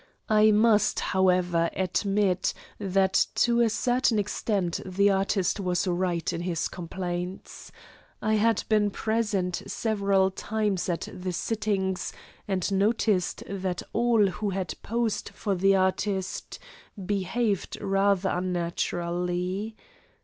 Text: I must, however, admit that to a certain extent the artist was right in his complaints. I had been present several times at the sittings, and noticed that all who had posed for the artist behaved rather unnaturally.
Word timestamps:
I 0.29 0.49
must, 0.49 0.99
however, 0.99 1.69
admit 1.75 2.55
that 2.79 3.27
to 3.35 3.61
a 3.61 3.69
certain 3.69 4.17
extent 4.17 4.79
the 4.83 5.11
artist 5.11 5.59
was 5.59 5.85
right 5.87 6.33
in 6.33 6.41
his 6.41 6.67
complaints. 6.67 7.71
I 8.19 8.33
had 8.33 8.63
been 8.67 8.89
present 8.89 9.61
several 9.67 10.31
times 10.31 10.89
at 10.89 11.07
the 11.13 11.31
sittings, 11.31 12.13
and 12.47 12.71
noticed 12.71 13.43
that 13.47 13.83
all 13.93 14.25
who 14.25 14.49
had 14.49 14.73
posed 14.81 15.29
for 15.35 15.53
the 15.53 15.75
artist 15.75 16.57
behaved 17.05 17.79
rather 17.79 18.29
unnaturally. 18.31 19.75